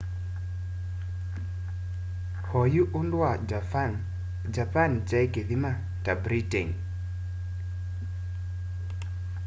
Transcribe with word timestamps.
oyu 2.61 2.81
undu 2.99 3.17
wa 3.23 3.33
japan 3.49 3.91
japan 4.55 4.91
kyai 5.07 5.27
kithama 5.33 5.71
ta 6.03 6.13
britain 6.23 6.69